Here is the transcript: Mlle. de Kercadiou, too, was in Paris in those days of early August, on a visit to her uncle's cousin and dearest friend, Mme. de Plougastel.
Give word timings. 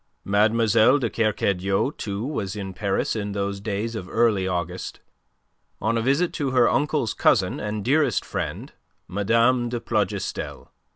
Mlle. 0.25 0.49
de 0.97 1.11
Kercadiou, 1.11 1.91
too, 1.95 2.25
was 2.25 2.55
in 2.55 2.73
Paris 2.73 3.15
in 3.15 3.33
those 3.33 3.59
days 3.61 3.93
of 3.93 4.09
early 4.09 4.47
August, 4.47 4.99
on 5.79 5.95
a 5.95 6.01
visit 6.01 6.33
to 6.33 6.49
her 6.49 6.67
uncle's 6.67 7.13
cousin 7.13 7.59
and 7.59 7.85
dearest 7.85 8.25
friend, 8.25 8.73
Mme. 9.07 9.69
de 9.69 9.79
Plougastel. 9.79 10.71